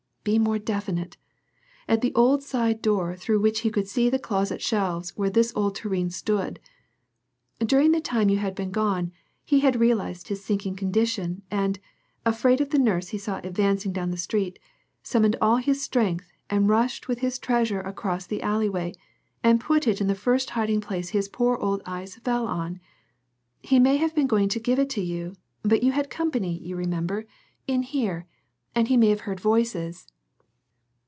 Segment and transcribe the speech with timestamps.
[0.23, 1.17] "Be more definite;
[1.87, 5.51] at the old side door through which he could see the closet shelves where this
[5.55, 6.59] old tureen stood.
[7.57, 9.11] During the time you had been gone,
[9.43, 11.79] he had realized his sinking condition, and,
[12.23, 14.59] afraid of the nurse he saw advancing down the street,
[15.01, 18.93] summoned all his strength and rushed with his treasure across the alley way
[19.43, 22.79] and put it in the first hiding place his poor old eyes fell on.
[23.63, 25.33] He may have been going to give it to you;
[25.63, 27.25] but you had company, you remember,
[27.65, 28.27] in here,
[28.73, 30.07] and he may have heard voices.